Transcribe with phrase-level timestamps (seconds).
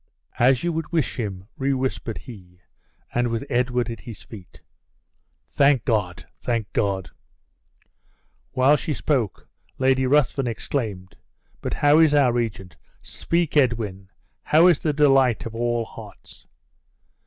[0.39, 2.59] "As you would wish him," rewhispered he,
[3.13, 4.63] "and with Edward at his feet."
[5.47, 7.11] "Thank God, thank God!"
[8.53, 11.17] While she spoke, Lady Ruthven exclaimed:
[11.61, 12.77] "But how is our regent?
[13.03, 14.09] Speak, Edwin!
[14.41, 16.47] How is the delight of all hearts?"